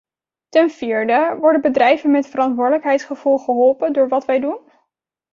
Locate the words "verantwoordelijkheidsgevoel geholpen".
2.27-3.93